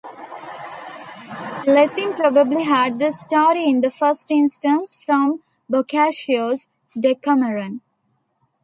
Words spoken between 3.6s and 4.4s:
in the first